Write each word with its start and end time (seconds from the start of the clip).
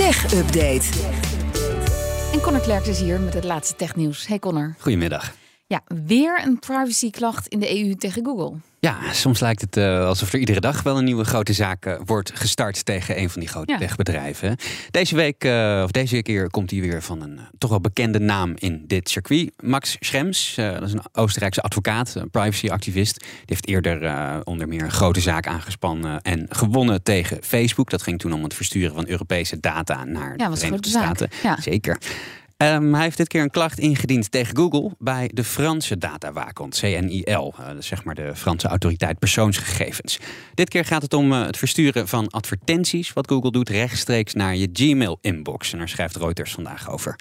Tech 0.00 0.32
Update. 0.34 0.88
En 2.32 2.40
Connor 2.40 2.60
Klerks 2.60 2.88
is 2.88 3.00
hier 3.00 3.20
met 3.20 3.34
het 3.34 3.44
laatste 3.44 3.76
technieuws. 3.76 4.26
Hey 4.26 4.38
Connor. 4.38 4.74
Goedemiddag. 4.78 5.32
Ja, 5.70 5.82
weer 6.06 6.42
een 6.46 6.58
privacyklacht 6.58 7.46
in 7.48 7.60
de 7.60 7.78
EU 7.84 7.94
tegen 7.94 8.24
Google. 8.24 8.52
Ja, 8.80 9.12
soms 9.12 9.40
lijkt 9.40 9.60
het 9.60 9.76
uh, 9.76 10.06
alsof 10.06 10.32
er 10.32 10.38
iedere 10.38 10.60
dag 10.60 10.82
wel 10.82 10.98
een 10.98 11.04
nieuwe 11.04 11.24
grote 11.24 11.52
zaak 11.52 11.86
uh, 11.86 11.94
wordt 12.04 12.30
gestart 12.34 12.84
tegen 12.84 13.18
een 13.18 13.30
van 13.30 13.40
die 13.40 13.48
grote 13.50 13.72
Ja. 13.72 13.78
techbedrijven. 13.78 14.56
Deze 14.90 15.16
week, 15.16 15.44
uh, 15.44 15.80
of 15.84 15.90
deze 15.90 16.22
keer, 16.22 16.50
komt 16.50 16.70
hij 16.70 16.80
weer 16.80 17.02
van 17.02 17.22
een 17.22 17.40
toch 17.58 17.70
wel 17.70 17.80
bekende 17.80 18.18
naam 18.18 18.52
in 18.58 18.84
dit 18.86 19.08
circuit. 19.08 19.52
Max 19.62 19.96
Schrems, 20.00 20.52
dat 20.56 20.82
is 20.82 20.92
een 20.92 21.02
Oostenrijkse 21.12 21.62
advocaat, 21.62 22.14
een 22.14 22.30
privacyactivist. 22.30 23.18
Die 23.20 23.28
heeft 23.44 23.66
eerder 23.68 24.00
onder 24.44 24.68
meer 24.68 24.82
een 24.82 24.90
grote 24.90 25.20
zaak 25.20 25.46
aangespannen 25.46 26.20
en 26.20 26.46
gewonnen 26.48 27.02
tegen 27.02 27.38
Facebook. 27.42 27.90
Dat 27.90 28.02
ging 28.02 28.18
toen 28.18 28.32
om 28.32 28.42
het 28.42 28.54
versturen 28.54 28.94
van 28.94 29.08
Europese 29.08 29.60
data 29.60 30.04
naar 30.04 30.36
de 30.36 30.42
Ja, 30.42 30.56
Verenigde. 30.56 30.88
Staten. 30.88 31.28
Ja. 31.42 31.60
Zeker. 31.60 31.98
Um, 32.62 32.94
hij 32.94 33.02
heeft 33.02 33.16
dit 33.16 33.28
keer 33.28 33.42
een 33.42 33.50
klacht 33.50 33.78
ingediend 33.78 34.30
tegen 34.30 34.56
Google 34.56 34.90
bij 34.98 35.30
de 35.34 35.44
Franse 35.44 35.98
datawaakhond, 35.98 36.78
CNIL, 36.78 37.54
uh, 37.60 37.66
zeg 37.78 38.04
maar 38.04 38.14
de 38.14 38.36
Franse 38.36 38.68
autoriteit 38.68 39.18
persoonsgegevens. 39.18 40.18
Dit 40.54 40.68
keer 40.68 40.84
gaat 40.84 41.02
het 41.02 41.14
om 41.14 41.32
uh, 41.32 41.46
het 41.46 41.56
versturen 41.56 42.08
van 42.08 42.28
advertenties, 42.28 43.12
wat 43.12 43.28
Google 43.28 43.50
doet, 43.50 43.68
rechtstreeks 43.68 44.34
naar 44.34 44.56
je 44.56 44.68
Gmail-inbox. 44.72 45.72
En 45.72 45.78
daar 45.78 45.88
schrijft 45.88 46.16
Reuters 46.16 46.52
vandaag 46.52 46.90
over. 46.90 47.16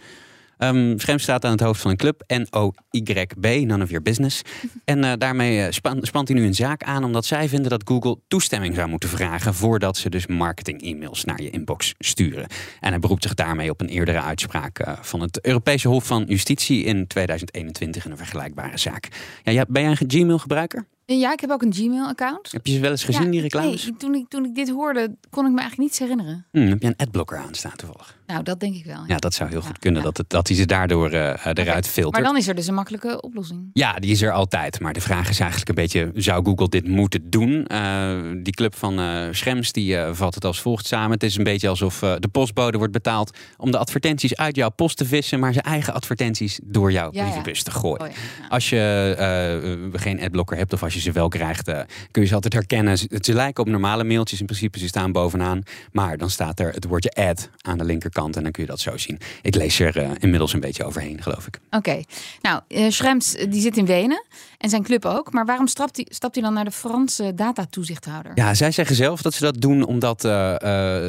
Um, 0.63 0.99
Scherm 0.99 1.20
staat 1.20 1.45
aan 1.45 1.52
het 1.52 1.59
hoofd 1.59 1.81
van 1.81 1.91
een 1.91 1.98
club, 1.98 2.23
NOYB, 2.27 3.66
None 3.66 3.84
of 3.84 3.90
Your 3.90 4.02
Business. 4.02 4.41
En 4.86 5.04
uh, 5.04 5.12
daarmee 5.17 5.72
span, 5.72 5.98
spant 6.02 6.27
hij 6.27 6.38
nu 6.38 6.45
een 6.45 6.54
zaak 6.55 6.84
aan 6.84 7.04
omdat 7.04 7.26
zij 7.26 7.50
vinden 7.50 7.70
dat 7.70 7.81
Google 7.86 8.17
toestemming 8.27 8.76
zou 8.76 8.90
moeten 8.90 9.09
vragen 9.09 9.53
voordat 9.53 9.98
ze 9.98 10.09
dus 10.09 10.27
marketing-e-mails 10.27 11.26
naar 11.26 11.41
je 11.41 11.50
inbox 11.50 11.94
sturen. 12.00 12.48
En 12.80 12.90
hij 12.90 13.00
beroept 13.00 13.23
zich 13.23 13.34
daarmee 13.34 13.70
op 13.70 13.81
een 13.81 13.88
eerdere 13.88 14.22
uitspraak 14.22 14.88
uh, 14.88 14.94
van 15.02 15.22
het 15.22 15.45
Europese 15.45 15.88
Hof 15.88 16.06
van 16.06 16.23
Justitie 16.28 16.83
in 16.83 17.08
2021 17.08 18.05
in 18.05 18.11
een 18.11 18.17
vergelijkbare 18.17 18.78
zaak. 18.78 19.08
Ja, 19.44 19.66
ben 19.67 19.81
jij 19.81 19.92
een 20.00 20.09
Gmail-gebruiker? 20.09 20.86
Ja, 21.17 21.31
ik 21.31 21.39
heb 21.39 21.49
ook 21.49 21.61
een 21.61 21.73
Gmail-account. 21.73 22.52
Heb 22.52 22.65
je 22.65 22.73
ze 22.73 22.79
wel 22.79 22.91
eens 22.91 23.03
gezien, 23.03 23.23
ja, 23.23 23.31
die 23.31 23.41
reclames? 23.41 23.83
Nee, 23.83 23.95
toen 23.97 24.15
ik, 24.15 24.29
toen 24.29 24.45
ik 24.45 24.55
dit 24.55 24.69
hoorde, 24.69 25.15
kon 25.29 25.45
ik 25.45 25.52
me 25.52 25.59
eigenlijk 25.59 25.89
niets 25.89 25.99
herinneren. 25.99 26.45
Hmm, 26.52 26.67
heb 26.67 26.81
je 26.81 26.88
een 26.88 26.95
adblocker 26.97 27.38
aanstaan 27.38 27.75
toevallig? 27.75 28.17
Nou, 28.27 28.43
dat 28.43 28.59
denk 28.59 28.75
ik 28.75 28.85
wel. 28.85 28.95
Ja, 28.95 29.03
ja 29.07 29.17
dat 29.17 29.33
zou 29.33 29.49
heel 29.49 29.59
ja, 29.59 29.65
goed 29.65 29.80
kunnen, 29.80 30.03
dat, 30.03 30.17
het, 30.17 30.30
dat 30.30 30.47
hij 30.47 30.57
ze 30.57 30.65
daardoor 30.65 31.11
uh, 31.11 31.19
eruit 31.19 31.59
okay. 31.59 31.81
filtert. 31.81 32.13
Maar 32.13 32.23
dan 32.23 32.37
is 32.37 32.47
er 32.47 32.55
dus 32.55 32.67
een 32.67 32.73
makkelijke 32.73 33.21
oplossing. 33.21 33.69
Ja, 33.73 33.93
die 33.93 34.11
is 34.11 34.21
er 34.21 34.31
altijd. 34.31 34.80
Maar 34.80 34.93
de 34.93 35.02
vraag 35.02 35.30
is 35.30 35.39
eigenlijk 35.39 35.69
een 35.69 35.75
beetje, 35.75 36.11
zou 36.15 36.45
Google 36.45 36.69
dit 36.69 36.87
moeten 36.87 37.30
doen? 37.30 37.65
Uh, 37.71 38.19
die 38.43 38.53
club 38.53 38.75
van 38.75 38.99
uh, 38.99 39.27
Schrems, 39.31 39.71
die 39.71 39.97
vat 40.11 40.35
het 40.35 40.45
als 40.45 40.61
volgt 40.61 40.87
samen. 40.87 41.11
Het 41.11 41.23
is 41.23 41.37
een 41.37 41.43
beetje 41.43 41.69
alsof 41.69 41.99
de 41.99 42.30
postbode 42.31 42.77
wordt 42.77 42.93
betaald 42.93 43.37
om 43.57 43.71
de 43.71 43.77
advertenties 43.77 44.35
uit 44.35 44.55
jouw 44.55 44.69
post 44.69 44.97
te 44.97 45.05
vissen, 45.05 45.39
maar 45.39 45.53
zijn 45.53 45.65
eigen 45.65 45.93
advertenties 45.93 46.59
door 46.63 46.91
jouw 46.91 47.09
brievenbus 47.09 47.63
te 47.63 47.71
gooien. 47.71 48.07
Oh. 48.07 48.13
Als 48.49 48.69
je 48.69 49.91
geen 49.93 50.21
adblocker 50.21 50.57
hebt 50.57 50.73
of 50.73 50.83
als 50.83 50.93
je 50.93 50.98
ze 51.02 51.11
wel 51.11 51.28
krijgt, 51.28 51.64
kun 52.11 52.22
je 52.22 52.28
ze 52.28 52.33
altijd 52.33 52.53
herkennen. 52.53 52.97
Ze, 52.97 53.33
lijken 53.33 53.64
op 53.64 53.69
normale 53.69 54.03
mailtjes 54.03 54.39
in 54.39 54.45
principe, 54.45 54.80
ze 54.80 54.88
staan 54.88 55.11
bovenaan. 55.11 55.64
Maar 55.92 56.17
dan 56.17 56.30
staat 56.30 56.59
er 56.59 56.73
het 56.73 56.86
woordje 56.86 57.11
ad 57.11 57.50
aan 57.61 57.78
de 57.78 57.83
linkerkant 57.83 58.36
en 58.36 58.44
dan 58.44 58.52
kun 58.52 58.64
je 58.64 58.69
dat 58.69 58.80
zo 58.80 58.97
zien. 58.97 59.20
Ik 59.42 59.55
lees 59.55 59.80
er 59.80 59.97
uh, 59.97 60.11
inmiddels 60.20 60.53
een 60.53 60.59
beetje 60.59 60.83
overheen, 60.83 61.22
geloof 61.23 61.47
ik. 61.47 61.59
Oké. 61.66 61.77
Okay. 61.77 62.05
Nou, 62.42 62.61
uh, 62.67 62.89
Schrems 62.89 63.31
die 63.50 63.61
zit 63.61 63.77
in 63.77 63.86
Wenen 63.86 64.25
en 64.58 64.70
zijn 64.70 64.83
club 64.83 65.05
ook. 65.05 65.33
Maar 65.33 65.45
waarom 65.45 65.67
stapt 65.67 65.95
hij, 65.95 66.05
stapt 66.09 66.36
hij 66.36 66.44
dan 66.44 66.53
naar 66.53 66.66
de 66.66 66.72
Franse 66.72 67.33
datatoezichthouder? 67.36 68.31
Ja, 68.36 68.53
zij 68.53 68.72
zeggen 68.72 68.95
zelf 68.95 69.22
dat 69.22 69.33
ze 69.33 69.44
dat 69.44 69.61
doen 69.61 69.86
omdat 69.86 70.22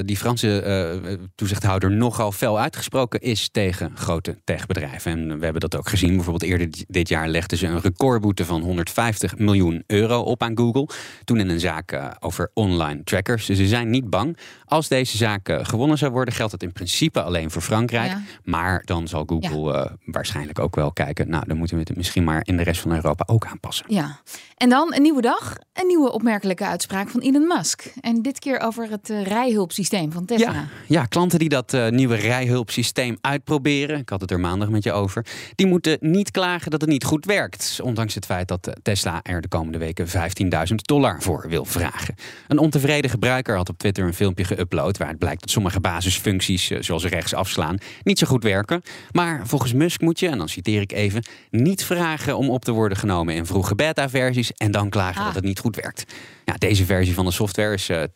die 0.05 0.17
Franse 0.17 1.29
toezichthouder 1.35 1.91
nogal 1.91 2.33
fel 2.33 2.59
uitgesproken 2.59 3.21
is 3.21 3.49
tegen 3.53 3.97
grote 3.97 4.39
techbedrijven. 4.45 5.13
En 5.13 5.39
we 5.39 5.45
hebben 5.45 5.61
dat 5.61 5.77
ook 5.77 5.89
gezien. 5.89 6.15
Bijvoorbeeld 6.15 6.51
eerder 6.51 6.69
dit 6.89 7.09
jaar 7.09 7.29
legden 7.29 7.59
ze 7.59 7.67
een 7.67 7.81
recordboete 7.81 8.45
van 8.45 8.63
150 8.63 9.39
miljoen 9.39 9.80
euro 9.87 10.21
op 10.21 10.43
aan 10.43 10.57
Google. 10.57 10.89
Toen 11.25 11.39
in 11.39 11.49
een 11.49 11.61
zaak 11.61 11.93
uh, 11.93 12.11
over 12.21 12.51
online 12.55 13.05
trackers. 13.05 13.47
Dus 13.47 13.57
ze 13.57 13.67
zijn 13.67 13.91
niet 13.91 14.11
bang. 14.11 14.37
Als 14.65 14.89
deze 14.89 15.17
zaak 15.17 15.49
uh, 15.49 15.59
gewonnen 15.63 15.99
zou 15.99 16.13
worden, 16.13 16.35
geldt 16.35 16.53
het 16.53 16.63
in 16.63 16.73
principe 16.73 17.23
alleen 17.23 17.51
voor 17.51 17.63
Frankrijk. 17.63 18.11
Ja. 18.11 18.21
Maar 18.45 18.83
dan 18.85 19.09
zal 19.09 19.23
Google 19.27 19.73
ja. 19.73 19.85
uh, 19.85 19.91
waarschijnlijk 20.05 20.59
ook 20.59 20.75
wel 20.75 20.93
kijken. 20.93 21.29
Nou, 21.31 21.47
dan 21.47 21.57
moeten 21.57 21.77
we 21.77 21.83
het 21.83 21.97
misschien 21.97 22.25
maar 22.25 22.41
in 22.45 22.57
de 22.57 22.63
rest 22.63 22.81
van 22.81 22.95
Europa 22.95 23.25
ook 23.27 23.47
aanpassen. 23.47 23.87
Ja. 23.89 24.21
En 24.57 24.69
dan 24.69 24.95
een 24.95 25.03
nieuwe 25.03 25.21
dag, 25.21 25.57
een 25.73 25.87
nieuwe 25.87 26.13
opmerkelijke 26.13 26.67
uitspraak 26.67 27.09
van 27.09 27.21
Elon 27.21 27.47
Musk. 27.47 27.93
En 28.01 28.23
dit 28.23 28.39
keer 28.39 28.61
over 28.61 28.91
het 28.91 29.09
rijhulpsysteem 29.09 30.13
van 30.13 30.25
Tesla. 30.25 30.53
Ja, 30.53 30.69
ja 30.87 31.05
klanten 31.05 31.39
die 31.39 31.49
dat 31.49 31.73
uh, 31.73 31.89
nieuwe 31.89 32.15
rijhulpsysteem 32.15 33.19
uitproberen, 33.21 33.99
ik 33.99 34.09
had 34.09 34.21
het 34.21 34.31
er 34.31 34.41
maandag 34.41 34.69
met 34.69 34.83
je 34.83 34.93
over, 34.93 35.27
die 35.55 35.67
moeten 35.67 35.99
niet 36.01 36.31
klagen 36.31 36.71
dat 36.71 36.81
het 36.81 36.91
niet 36.91 37.05
goed 37.05 37.25
werkt. 37.25 37.81
Ondanks 37.83 38.15
het 38.15 38.27
feit 38.27 38.49
dat 38.49 38.79
Tesla 38.83 39.21
er 39.23 39.41
de 39.41 39.49
komende 39.49 39.70
weken 39.79 40.07
15.000 40.09 40.75
dollar 40.75 41.23
voor 41.23 41.45
wil 41.49 41.65
vragen. 41.65 42.15
Een 42.49 42.59
ontevreden 42.59 43.11
gebruiker 43.11 43.57
had 43.57 43.69
op 43.69 43.79
Twitter 43.79 44.05
een 44.05 44.15
filmpje 44.15 44.45
geüpload 44.45 44.97
waaruit 44.99 45.19
blijkt 45.19 45.41
dat 45.41 45.51
sommige 45.51 45.81
basisfuncties, 45.81 46.71
uh, 46.71 46.83
zoals 46.83 47.05
rechts 47.05 47.35
afslaan, 47.35 47.79
niet 48.03 48.19
zo 48.19 48.27
goed 48.27 48.43
werken. 48.43 48.83
Maar 49.13 49.47
volgens 49.47 49.73
Musk 49.73 50.01
moet 50.01 50.19
je, 50.21 50.29
en 50.29 50.39
dan 50.39 50.49
citeer 50.49 50.81
ik 50.81 50.93
even, 50.93 51.23
niet 51.51 51.85
vragen 51.85 52.37
om 52.37 52.51
op 52.51 52.65
te 52.65 52.73
worden 52.73 52.99
genomen 52.99 53.35
in 53.35 53.47
vroege 53.47 53.75
beta-versies 53.75 54.53
en 54.53 54.71
dan 54.71 54.89
klagen 54.89 55.21
Ah. 55.21 55.27
dat 55.27 55.35
het 55.35 55.45
niet 55.45 55.59
goed 55.59 55.77
werkt. 55.77 56.05
Ja, 56.51 56.57
deze 56.59 56.85
versie 56.85 57.15
van 57.15 57.25
de 57.25 57.31
software 57.31 57.73
is 57.75 57.89
uh, 57.89 58.03
10.69 58.03 58.07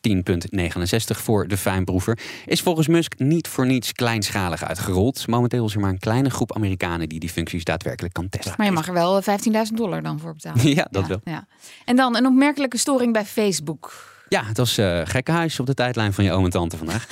voor 1.07 1.49
de 1.49 1.57
fijnproever. 1.57 2.19
Is 2.47 2.61
volgens 2.61 2.89
Musk 2.89 3.19
niet 3.19 3.49
voor 3.49 3.67
niets 3.67 3.93
kleinschalig 3.93 4.65
uitgerold. 4.65 5.27
Momenteel 5.27 5.67
is 5.67 5.75
er 5.75 5.81
maar 5.81 5.91
een 5.91 5.99
kleine 5.99 6.31
groep 6.31 6.55
Amerikanen 6.55 7.09
die 7.09 7.21
die 7.21 7.29
functies 7.29 7.65
daadwerkelijk 7.65 8.15
kan 8.15 8.29
testen. 8.29 8.55
Maar 8.57 8.67
je 8.67 8.73
mag 8.73 8.87
er 8.87 8.93
wel 8.93 9.23
15.000 9.23 9.29
dollar 9.75 10.03
dan 10.03 10.19
voor 10.19 10.33
betalen. 10.33 10.63
Ja, 10.75 10.87
dat 10.91 11.07
wel. 11.07 11.21
Ja. 11.25 11.47
En 11.85 11.97
dan 11.97 12.17
een 12.17 12.27
opmerkelijke 12.27 12.79
storing 12.79 13.13
bij 13.13 13.25
Facebook. 13.25 14.14
Ja, 14.35 14.45
het 14.45 14.57
was 14.57 14.79
uh, 14.79 15.01
gekkenhuis 15.05 15.61
op 15.61 15.67
de 15.67 15.75
tijdlijn 15.75 16.13
van 16.13 16.25
je 16.25 16.33
oom 16.33 16.45
en 16.45 16.51
tante 16.51 16.77
vandaag. 16.77 17.07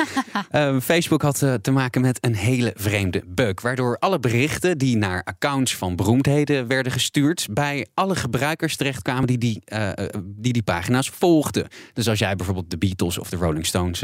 uh, 0.53 0.81
Facebook 0.91 1.23
had 1.23 1.43
uh, 1.43 1.55
te 1.55 1.71
maken 1.71 2.01
met 2.01 2.19
een 2.21 2.35
hele 2.35 2.73
vreemde 2.77 3.23
bug. 3.27 3.61
Waardoor 3.61 3.99
alle 3.99 4.19
berichten 4.19 4.79
die 4.79 4.97
naar 4.97 5.23
accounts 5.25 5.77
van 5.77 5.97
beroemdheden 5.97 6.67
werden 6.67 6.93
gestuurd... 6.93 7.47
bij 7.51 7.87
alle 7.95 8.17
gebruikers 8.17 8.77
terechtkwamen 8.77 9.27
die 9.27 9.39
die, 9.39 9.63
uh, 9.73 9.91
die, 10.25 10.53
die 10.53 10.63
pagina's 10.63 11.11
volgden. 11.11 11.67
Dus 11.93 12.09
als 12.09 12.19
jij 12.19 12.37
bijvoorbeeld 12.37 12.71
de 12.71 12.79
Beatles 12.79 13.19
of 13.19 13.31
de 13.31 13.37
Rolling 13.37 13.67
Stones 13.67 14.03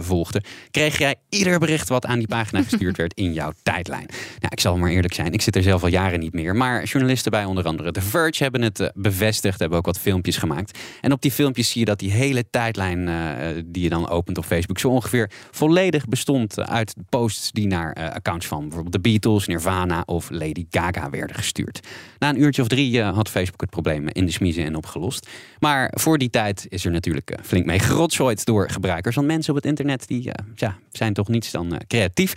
volgde... 0.00 0.42
kreeg 0.70 0.98
jij 0.98 1.14
ieder 1.28 1.58
bericht 1.58 1.88
wat 1.88 2.06
aan 2.06 2.18
die 2.18 2.28
pagina 2.28 2.62
gestuurd 2.62 2.96
werd 2.96 3.14
in 3.14 3.32
jouw 3.32 3.52
tijdlijn. 3.62 4.06
Nou, 4.38 4.48
ik 4.52 4.60
zal 4.60 4.76
maar 4.76 4.90
eerlijk 4.90 5.14
zijn, 5.14 5.32
ik 5.32 5.42
zit 5.42 5.56
er 5.56 5.62
zelf 5.62 5.82
al 5.82 5.88
jaren 5.88 6.20
niet 6.20 6.32
meer. 6.32 6.56
Maar 6.56 6.84
journalisten 6.84 7.30
bij 7.30 7.44
onder 7.44 7.64
andere 7.64 7.92
The 7.92 8.02
Verge 8.02 8.42
hebben 8.42 8.62
het 8.62 8.90
bevestigd. 8.94 9.58
Hebben 9.58 9.78
ook 9.78 9.86
wat 9.86 9.98
filmpjes 9.98 10.36
gemaakt. 10.36 10.78
En 11.00 11.12
op 11.12 11.22
die 11.22 11.32
filmpjes 11.32 11.70
zie 11.70 11.80
je 11.80 11.86
dat 11.86 11.98
die 11.98 12.12
hele 12.12 12.44
tijdlijn 12.60 13.08
uh, 13.08 13.62
die 13.66 13.82
je 13.82 13.88
dan 13.88 14.08
opent 14.08 14.38
op 14.38 14.44
Facebook 14.44 14.78
zo 14.78 14.88
ongeveer 14.88 15.30
volledig 15.50 16.06
bestond 16.06 16.58
uit 16.58 16.94
posts 17.08 17.52
die 17.52 17.66
naar 17.66 17.96
uh, 17.98 18.04
accounts 18.10 18.46
van 18.46 18.60
bijvoorbeeld 18.60 18.92
de 18.92 19.00
Beatles, 19.00 19.46
Nirvana 19.46 20.02
of 20.06 20.30
Lady 20.30 20.66
Gaga 20.70 21.10
werden 21.10 21.36
gestuurd. 21.36 21.80
Na 22.18 22.28
een 22.28 22.40
uurtje 22.40 22.62
of 22.62 22.68
drie 22.68 22.98
uh, 22.98 23.14
had 23.14 23.28
Facebook 23.28 23.60
het 23.60 23.70
probleem 23.70 24.08
in 24.08 24.26
de 24.26 24.32
smiezen 24.32 24.64
en 24.64 24.76
opgelost. 24.76 25.28
Maar 25.58 25.92
voor 25.94 26.18
die 26.18 26.30
tijd 26.30 26.66
is 26.68 26.84
er 26.84 26.90
natuurlijk 26.90 27.38
flink 27.42 27.66
mee 27.66 27.78
gerotzooid 27.78 28.44
door 28.44 28.70
gebruikers. 28.70 29.14
Want 29.14 29.26
mensen 29.26 29.50
op 29.50 29.56
het 29.56 29.66
internet 29.66 30.06
die, 30.06 30.30
ja, 30.54 30.76
zijn 30.92 31.12
toch 31.12 31.28
niets 31.28 31.50
dan 31.50 31.80
creatief. 31.86 32.32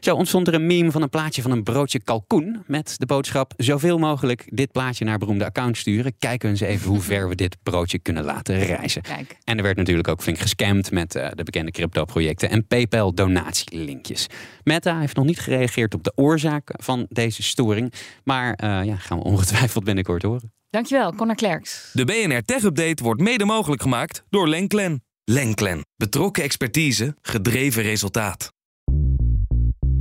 Zo 0.00 0.14
ontstond 0.14 0.48
er 0.48 0.54
een 0.54 0.66
meme 0.66 0.90
van 0.90 1.02
een 1.02 1.08
plaatje 1.08 1.42
van 1.42 1.50
een 1.50 1.62
broodje 1.62 2.02
kalkoen 2.02 2.62
met 2.66 2.94
de 2.98 3.06
boodschap 3.06 3.52
zoveel 3.56 3.98
mogelijk 3.98 4.48
dit 4.50 4.72
plaatje 4.72 5.04
naar 5.04 5.18
beroemde 5.18 5.44
accounts 5.44 5.80
sturen. 5.80 6.12
Kijken 6.18 6.48
we 6.48 6.60
eens 6.60 6.72
even 6.72 6.88
hoe 6.88 7.00
ver 7.00 7.28
we 7.28 7.34
dit 7.34 7.56
broodje 7.62 7.98
kunnen 7.98 8.24
laten 8.24 8.58
reizen. 8.58 9.02
Kijk. 9.02 9.36
En 9.44 9.57
er 9.58 9.64
werd 9.64 9.76
natuurlijk 9.76 10.08
ook 10.08 10.22
flink 10.22 10.38
gescamd 10.38 10.90
met 10.90 11.14
uh, 11.14 11.28
de 11.34 11.44
bekende 11.44 11.70
crypto-projecten 11.70 12.50
en 12.50 12.66
PayPal 12.66 13.14
donatielinkjes. 13.14 14.26
Meta 14.62 15.00
heeft 15.00 15.16
nog 15.16 15.24
niet 15.24 15.38
gereageerd 15.38 15.94
op 15.94 16.04
de 16.04 16.12
oorzaak 16.14 16.70
van 16.76 17.06
deze 17.08 17.42
storing, 17.42 17.92
maar 18.24 18.58
uh, 18.64 18.84
ja, 18.84 18.96
gaan 18.96 19.18
we 19.18 19.24
ongetwijfeld 19.24 19.84
binnenkort 19.84 20.22
horen. 20.22 20.52
Dankjewel, 20.70 21.14
Connor 21.14 21.36
Klerks. 21.36 21.90
De 21.92 22.04
BNR 22.04 22.42
Tech 22.42 22.62
Update 22.62 23.02
wordt 23.02 23.20
mede 23.20 23.44
mogelijk 23.44 23.82
gemaakt 23.82 24.24
door 24.28 24.48
Lenklen. 24.48 25.02
Lenklen. 25.24 25.86
Betrokken 25.96 26.42
expertise, 26.42 27.16
gedreven 27.22 27.82
resultaat. 27.82 28.52